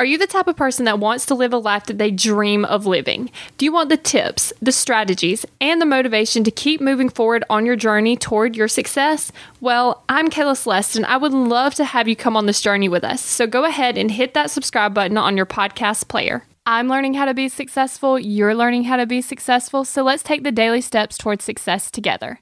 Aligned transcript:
Are 0.00 0.06
you 0.06 0.16
the 0.16 0.26
type 0.26 0.48
of 0.48 0.56
person 0.56 0.86
that 0.86 0.98
wants 0.98 1.26
to 1.26 1.34
live 1.34 1.52
a 1.52 1.58
life 1.58 1.84
that 1.84 1.98
they 1.98 2.10
dream 2.10 2.64
of 2.64 2.86
living? 2.86 3.30
Do 3.58 3.66
you 3.66 3.72
want 3.74 3.90
the 3.90 3.98
tips, 3.98 4.50
the 4.62 4.72
strategies, 4.72 5.44
and 5.60 5.78
the 5.78 5.84
motivation 5.84 6.42
to 6.44 6.50
keep 6.50 6.80
moving 6.80 7.10
forward 7.10 7.44
on 7.50 7.66
your 7.66 7.76
journey 7.76 8.16
toward 8.16 8.56
your 8.56 8.66
success? 8.66 9.30
Well, 9.60 10.02
I'm 10.08 10.30
Kayla 10.30 10.56
Celeste, 10.56 10.96
and 10.96 11.04
I 11.04 11.18
would 11.18 11.34
love 11.34 11.74
to 11.74 11.84
have 11.84 12.08
you 12.08 12.16
come 12.16 12.34
on 12.34 12.46
this 12.46 12.62
journey 12.62 12.88
with 12.88 13.04
us. 13.04 13.20
So 13.20 13.46
go 13.46 13.66
ahead 13.66 13.98
and 13.98 14.10
hit 14.10 14.32
that 14.32 14.50
subscribe 14.50 14.94
button 14.94 15.18
on 15.18 15.36
your 15.36 15.44
podcast 15.44 16.08
player. 16.08 16.44
I'm 16.64 16.88
learning 16.88 17.12
how 17.12 17.26
to 17.26 17.34
be 17.34 17.50
successful, 17.50 18.18
you're 18.18 18.54
learning 18.54 18.84
how 18.84 18.96
to 18.96 19.04
be 19.04 19.20
successful, 19.20 19.84
so 19.84 20.02
let's 20.02 20.22
take 20.22 20.44
the 20.44 20.50
daily 20.50 20.80
steps 20.80 21.18
towards 21.18 21.44
success 21.44 21.90
together. 21.90 22.40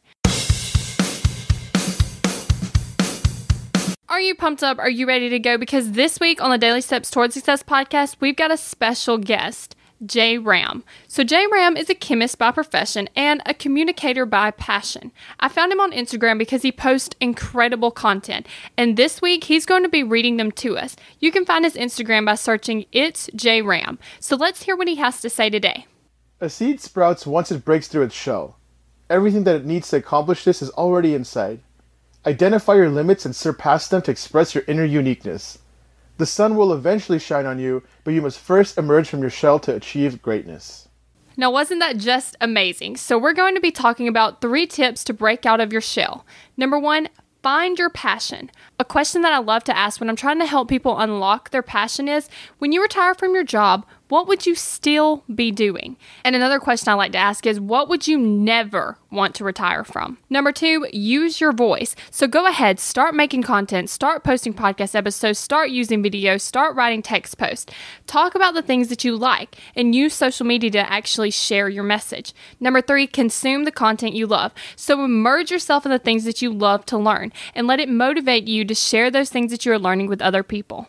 Are 4.18 4.20
you 4.20 4.34
pumped 4.34 4.64
up? 4.64 4.80
Are 4.80 4.90
you 4.90 5.06
ready 5.06 5.28
to 5.28 5.38
go? 5.38 5.56
Because 5.56 5.92
this 5.92 6.18
week 6.18 6.42
on 6.42 6.50
the 6.50 6.58
Daily 6.58 6.80
Steps 6.80 7.08
Towards 7.08 7.34
Success 7.34 7.62
podcast, 7.62 8.16
we've 8.18 8.34
got 8.34 8.50
a 8.50 8.56
special 8.56 9.16
guest, 9.16 9.76
Jay 10.04 10.36
Ram. 10.38 10.82
So, 11.06 11.22
Jay 11.22 11.46
Ram 11.52 11.76
is 11.76 11.88
a 11.88 11.94
chemist 11.94 12.36
by 12.36 12.50
profession 12.50 13.08
and 13.14 13.40
a 13.46 13.54
communicator 13.54 14.26
by 14.26 14.50
passion. 14.50 15.12
I 15.38 15.48
found 15.48 15.70
him 15.70 15.78
on 15.78 15.92
Instagram 15.92 16.36
because 16.36 16.62
he 16.62 16.72
posts 16.72 17.14
incredible 17.20 17.92
content, 17.92 18.48
and 18.76 18.96
this 18.96 19.22
week 19.22 19.44
he's 19.44 19.64
going 19.64 19.84
to 19.84 19.88
be 19.88 20.02
reading 20.02 20.36
them 20.36 20.50
to 20.50 20.76
us. 20.76 20.96
You 21.20 21.30
can 21.30 21.44
find 21.44 21.64
his 21.64 21.76
Instagram 21.76 22.26
by 22.26 22.34
searching 22.34 22.86
It's 22.90 23.30
Jay 23.36 23.62
Ram. 23.62 24.00
So, 24.18 24.34
let's 24.34 24.64
hear 24.64 24.74
what 24.74 24.88
he 24.88 24.96
has 24.96 25.20
to 25.20 25.30
say 25.30 25.48
today. 25.48 25.86
A 26.40 26.50
seed 26.50 26.80
sprouts 26.80 27.24
once 27.24 27.52
it 27.52 27.64
breaks 27.64 27.86
through 27.86 28.02
its 28.02 28.16
shell. 28.16 28.58
Everything 29.08 29.44
that 29.44 29.54
it 29.54 29.64
needs 29.64 29.88
to 29.90 29.96
accomplish 29.98 30.42
this 30.42 30.60
is 30.60 30.70
already 30.70 31.14
inside. 31.14 31.60
Identify 32.28 32.74
your 32.74 32.90
limits 32.90 33.24
and 33.24 33.34
surpass 33.34 33.88
them 33.88 34.02
to 34.02 34.10
express 34.10 34.54
your 34.54 34.62
inner 34.68 34.84
uniqueness. 34.84 35.60
The 36.18 36.26
sun 36.26 36.56
will 36.56 36.74
eventually 36.74 37.18
shine 37.18 37.46
on 37.46 37.58
you, 37.58 37.82
but 38.04 38.12
you 38.12 38.20
must 38.20 38.38
first 38.38 38.76
emerge 38.76 39.08
from 39.08 39.22
your 39.22 39.30
shell 39.30 39.58
to 39.60 39.74
achieve 39.74 40.20
greatness. 40.20 40.88
Now, 41.38 41.50
wasn't 41.50 41.80
that 41.80 41.96
just 41.96 42.36
amazing? 42.38 42.98
So, 42.98 43.16
we're 43.16 43.32
going 43.32 43.54
to 43.54 43.62
be 43.62 43.70
talking 43.70 44.08
about 44.08 44.42
three 44.42 44.66
tips 44.66 45.04
to 45.04 45.14
break 45.14 45.46
out 45.46 45.62
of 45.62 45.72
your 45.72 45.80
shell. 45.80 46.26
Number 46.54 46.78
one, 46.78 47.08
find 47.42 47.78
your 47.78 47.88
passion. 47.88 48.50
A 48.78 48.84
question 48.84 49.22
that 49.22 49.32
I 49.32 49.38
love 49.38 49.64
to 49.64 49.76
ask 49.76 49.98
when 49.98 50.10
I'm 50.10 50.16
trying 50.16 50.40
to 50.40 50.44
help 50.44 50.68
people 50.68 50.98
unlock 50.98 51.48
their 51.48 51.62
passion 51.62 52.08
is 52.08 52.28
when 52.58 52.72
you 52.72 52.82
retire 52.82 53.14
from 53.14 53.32
your 53.32 53.44
job, 53.44 53.86
what 54.08 54.26
would 54.26 54.46
you 54.46 54.54
still 54.54 55.24
be 55.34 55.50
doing? 55.50 55.96
And 56.24 56.34
another 56.34 56.58
question 56.58 56.88
I 56.88 56.94
like 56.94 57.12
to 57.12 57.18
ask 57.18 57.46
is 57.46 57.60
what 57.60 57.88
would 57.88 58.06
you 58.06 58.18
never 58.18 58.98
want 59.10 59.34
to 59.36 59.44
retire 59.44 59.84
from? 59.84 60.18
Number 60.28 60.52
two, 60.52 60.86
use 60.92 61.40
your 61.40 61.52
voice. 61.52 61.94
So 62.10 62.26
go 62.26 62.46
ahead, 62.46 62.78
start 62.78 63.14
making 63.14 63.42
content, 63.42 63.90
start 63.90 64.24
posting 64.24 64.54
podcast 64.54 64.94
episodes, 64.94 65.38
start 65.38 65.70
using 65.70 66.02
videos, 66.02 66.40
start 66.40 66.76
writing 66.76 67.02
text 67.02 67.38
posts. 67.38 67.72
Talk 68.06 68.34
about 68.34 68.54
the 68.54 68.62
things 68.62 68.88
that 68.88 69.04
you 69.04 69.16
like 69.16 69.56
and 69.74 69.94
use 69.94 70.14
social 70.14 70.46
media 70.46 70.70
to 70.70 70.92
actually 70.92 71.30
share 71.30 71.68
your 71.68 71.84
message. 71.84 72.32
Number 72.60 72.80
three, 72.80 73.06
consume 73.06 73.64
the 73.64 73.72
content 73.72 74.14
you 74.14 74.26
love. 74.26 74.52
So 74.76 75.04
immerse 75.04 75.50
yourself 75.50 75.84
in 75.84 75.92
the 75.92 75.98
things 75.98 76.24
that 76.24 76.42
you 76.42 76.52
love 76.52 76.84
to 76.86 76.98
learn 76.98 77.32
and 77.54 77.66
let 77.66 77.80
it 77.80 77.88
motivate 77.88 78.48
you 78.48 78.64
to 78.64 78.74
share 78.74 79.10
those 79.10 79.30
things 79.30 79.50
that 79.50 79.64
you 79.64 79.72
are 79.72 79.78
learning 79.78 80.08
with 80.08 80.22
other 80.22 80.42
people. 80.42 80.88